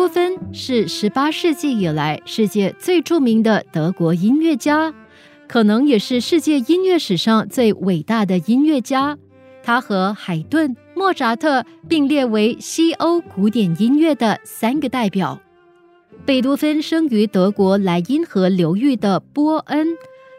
[0.00, 4.94] 多芬是十八世纪以来世界最著名的德国音乐家，
[5.46, 9.18] 可能也是世界音乐史上最伟大的音乐家。
[9.62, 15.38] 他和海顿、莫扎特并列为西欧古典音乐的三个代表。
[16.24, 19.86] 贝多芬生于德国莱茵河流域的波恩，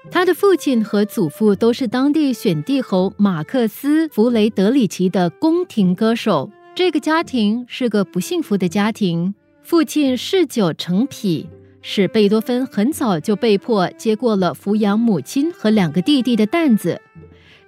[0.10, 6.50] 他的父亲和祖父都是当地选帝侯马克思·弗雷德里奇的宫廷歌手。
[6.74, 11.48] 这个家庭是个不幸福的家庭，父亲嗜酒成癖，
[11.82, 17.02] 使贝多芬很早就被迫接过了抚养母亲和两个弟弟的担子。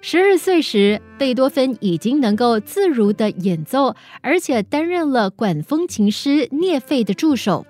[0.00, 7.66] 十二岁时，贝多芬已经能够自如地演奏，而且担任了管风琴师聂费的助手。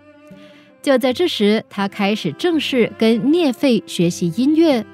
[0.83, 4.85] 就在这时，他开始正式跟聂费学习音乐。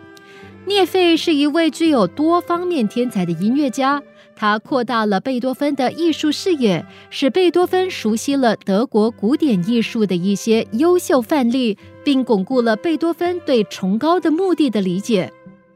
[0.66, 4.02] 聂费是一位具有多方面天才的音乐家。
[4.40, 15.30] 他扩大了贝多芬的艺术视野，使贝多芬熟悉了德国古典艺术的一些优秀范例，并巩固了贝多芬对崇高的目的的理解。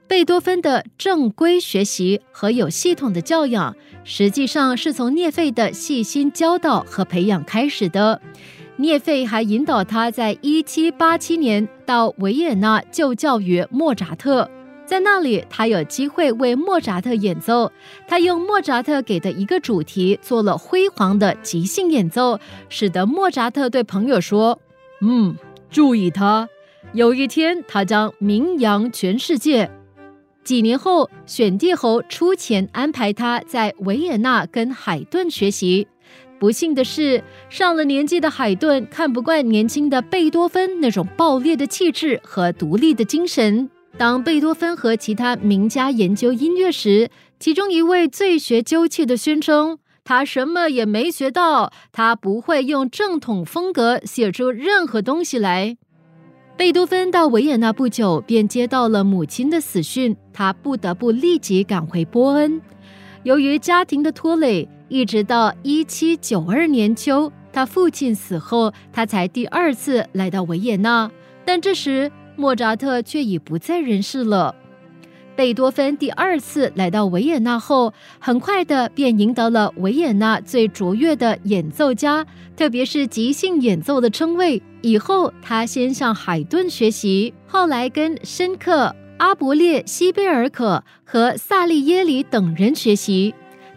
[0.08, 8.22] 贝多芬的正规学习和有系统的教养，实际上是从聂费的细心教导和培养开始的。
[8.76, 14.50] 聂费还引导他在1787年到维也纳就教于莫扎特。
[14.86, 17.72] 在那里，他有机会为莫扎特演奏。
[18.06, 24.58] 他用莫扎特给的一个主题做了辉煌的即兴演奏，使得莫扎特对朋友说
[25.00, 25.36] ：“嗯，
[25.70, 26.48] 注意他，
[26.92, 29.70] 有一天他将名扬全世界。”
[30.44, 35.88] 几年后，选帝侯出钱安排他在维也纳跟海顿学习。
[36.38, 43.70] 不幸的是，上了年纪的海顿看不惯年轻的贝多芬那种暴烈的气质和独立的精神。
[43.96, 55.76] 当贝多芬和其他名家研究音乐时，其中一位最学究气的宣称：“他什么也没学到，他不会用正统风格写出任何东西来。”
[56.56, 62.60] 贝多芬到维也纳不久，便接到了母亲的死讯，他不得不立即赶回波恩。
[63.22, 71.10] 由于家庭的拖累，一直到一七九二年秋，他父亲死后，他才第二次来到维也纳。
[71.44, 74.54] 但这时，莫扎特却已不在人世了。
[75.36, 82.24] 贝多芬第二次来到维也纳后，很快的便赢得了维也纳最卓越的演奏家，
[82.56, 84.62] 特别是即兴演奏的称谓。
[84.80, 93.34] 以后，他先向海顿学习，后来跟申克、阿伯列、西贝尔可和萨利耶里等人学习。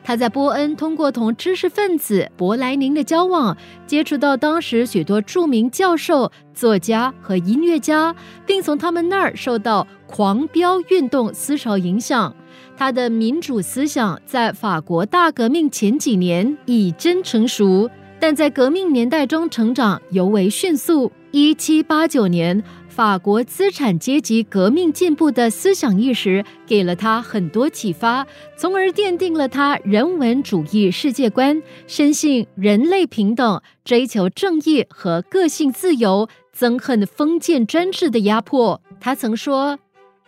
[0.07, 12.33] 他在波恩通过同知识分子伯莱宁的交往，接触到当时许多著名教授、作家和音乐家，并从他们那儿受到狂飙运动思潮影响。
[12.77, 21.11] 他的民主思想在法国大革命前几年已真成熟，但在革命年代中成长尤为迅速。
[21.31, 22.63] 一七八九年。
[22.97, 28.25] 法国资产阶级革命进步的思想意识给了他很多启发，
[28.57, 36.27] 从而奠定了他人文主义世界观，深信人类平等，追求正义和个性自由，
[36.57, 38.81] 憎恨封建专制的压迫。
[38.99, 39.77] 他曾说：“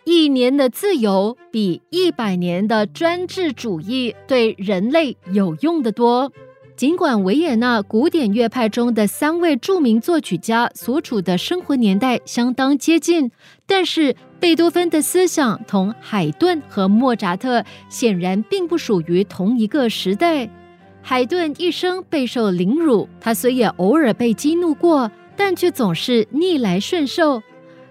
[0.05, 6.31] 一年的自由比一百年的专制主义对人类有用的多。”
[6.79, 13.29] 尽管维也纳古典乐派中的三位著名作曲家所处的生活年代相当接近，
[13.67, 20.49] 但是贝多芬的思想同海顿和莫扎特显然并不属于同一个时代。
[21.01, 27.43] 海顿一生备受凌辱，他虽也偶尔被激怒过，但却总是逆来顺受。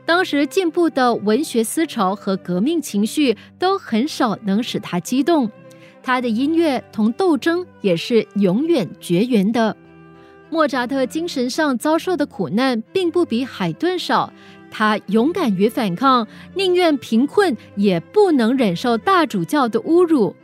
[0.07, 5.51] 当时进步的文学思潮和革命情绪都很少能使他激动。
[6.09, 9.77] 他的音乐同斗争也是永远绝缘的。
[10.49, 14.33] 莫扎特精神上遭受的苦难并不比海顿少，
[14.71, 20.35] 他勇敢于反抗，宁愿贫困也不能忍受大主教的侮辱。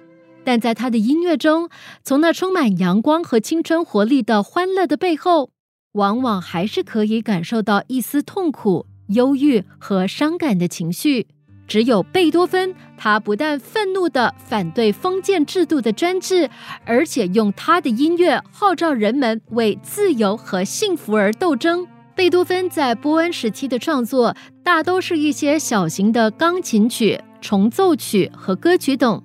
[0.44, 1.70] 但在他的音乐中，
[2.02, 5.48] 从那充满阳光和青春活力的欢乐的背后，
[5.92, 11.28] 往往还是可以感受到一丝痛苦、忧郁和伤感的情绪。
[11.66, 16.48] 只有贝多芬，他不但愤怒地反对封建制度的专制，
[16.84, 21.86] 而且用他的音乐号召人们为自由和幸福而斗争。
[22.14, 29.22] 贝多芬在波恩时期的创作，大都是一些小型的钢琴曲、重奏曲和歌曲等。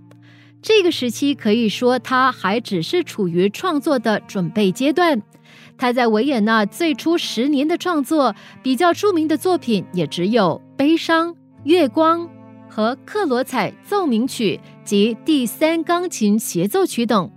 [0.61, 5.21] 这个时期可以说他还只是处于创作的准备阶段。
[5.77, 11.33] 他在维也纳最初十年的创作，比较著名的作品也只有《悲伤》。
[11.63, 12.29] 月光
[12.69, 17.29] 和克罗采奏鸣曲及第三钢琴协奏曲等，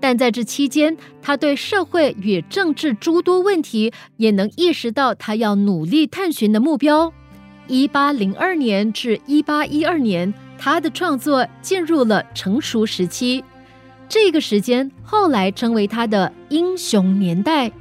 [0.00, 7.12] 但在这期间，他对社会与政治诸多问题也能意识到他要努力探寻的目标。
[7.66, 13.42] 一八零二年至一八一二年，他的创作进入了成熟时期，
[14.08, 17.72] 这个时间后来称为他的英雄年代。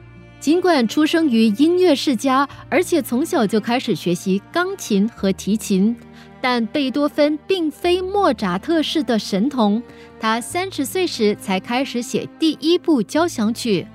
[0.45, 5.97] 尽管出生于音乐世家，而且从小就开始学习钢琴和提琴，
[6.39, 9.81] 但贝多芬并非莫扎特式的神童。
[10.19, 13.88] 他三十岁时才开始写第一部交响曲，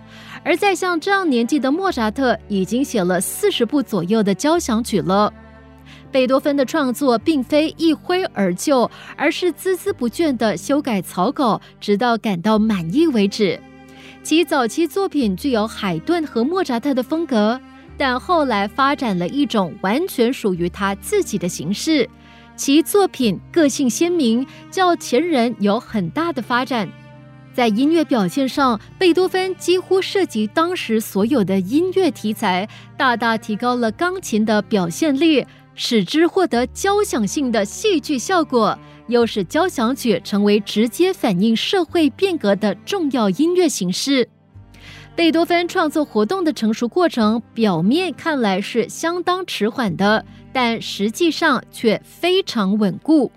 [0.43, 5.33] 而在像这样年纪的莫扎特已经写了四十部左右的交响曲了。
[6.11, 13.61] 贝多芬的创作并非一挥而就，而是孜孜不倦地修改草稿，直到感到满意为止。
[14.23, 17.59] 其早期作品具有海顿和莫扎特的风格，
[17.97, 22.09] 但后来发展了一种完全属于他自己的形式。
[22.55, 26.89] 其作品个性鲜明，较前人有很大的发展。
[27.55, 32.69] 在音乐表现上，贝多芬几乎涉及当时所有的音乐题材，
[32.99, 35.45] 大大提高了钢琴的表现力，
[35.75, 38.79] 使之获得交响性的戏剧效果。
[39.11, 44.29] 又使交响曲成为直接反映社会变革的重要音乐形式。
[45.17, 53.31] 贝多芬创作活动的成熟过程，表面看来是相当迟缓的，但实际上却非常稳固。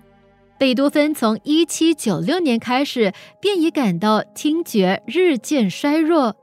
[0.56, 6.36] 贝多芬从一七九六年开始便已感到听觉日渐衰弱。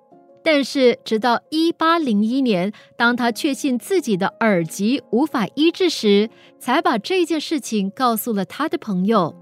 [0.44, 9.36] 但是，直到一八零一年，当他确信自己的耳疾无法医治时，才把这件事情告诉了他的朋友。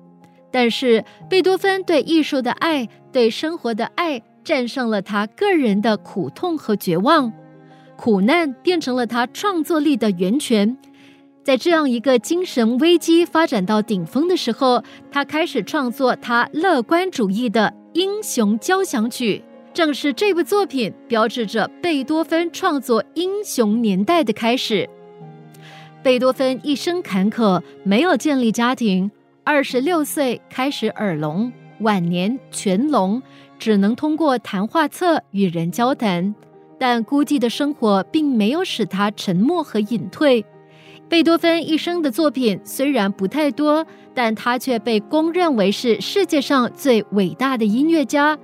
[0.52, 7.32] 但是，贝多芬对艺术的爱、对生活的爱，战胜了他个人的苦痛和绝望。
[7.96, 10.78] 苦难变成了他创作力的源泉。
[11.44, 19.44] 在这样一个精神危机发展到顶峰的时候，他开始创作他乐观主义的英雄交响曲。
[19.80, 24.90] 正是这部作品标志着贝多芬创作英雄年代的开始。
[26.04, 29.10] 贝多芬一生坎坷，没有建立家庭，
[29.46, 31.50] 二十六岁开始耳聋，
[31.80, 33.24] 晚年全聋，
[33.58, 36.36] 只能通过谈话册与人交谈。
[36.78, 40.44] 但孤寂的生活并没有使他沉默和隐退。
[41.08, 48.38] 贝多芬一生的作品虽然不太多，但他却被公认为是世界上最伟大的音乐家。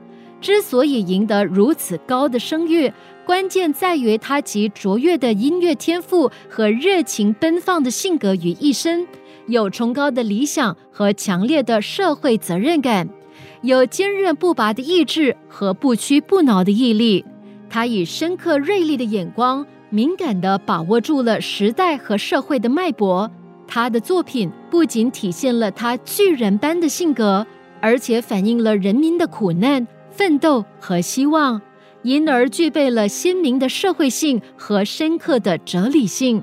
[0.45, 2.93] 之所以赢得如此高的声誉，
[3.25, 9.07] 关键在于他集卓越的音乐天赋和热情奔放的性格于一身，
[9.47, 13.09] 有崇高的理想和强烈的社会责任感，
[13.63, 17.25] 有坚韧不拔的意志和不屈不挠的毅力。
[17.67, 23.31] 他以深刻锐利的眼光，敏感地把握住了时代和社会的脉搏。
[23.65, 27.47] 他的作品不仅体现了他巨人般的性格，
[27.81, 29.87] 而且反映了人民的苦难。
[30.15, 31.62] 奋斗和希望，
[32.03, 36.41] 因而具备了鲜明的社会性和深刻的哲理性。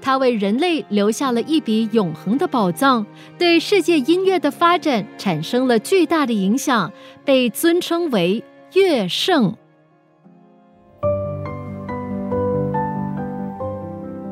[0.00, 3.06] 他为人类留下了一笔永恒的宝藏，
[3.38, 6.92] 对世界音乐的发展产生了巨大的影响，
[7.24, 8.42] 被尊称为
[8.74, 9.54] 乐圣。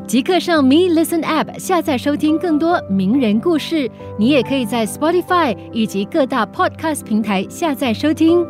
[0.06, 3.90] 即刻上 Me Listen App 下载收听更多名人故事。
[4.18, 8.46] 你也可以在 Spotify 以及各大 Podcast 平台下载收听。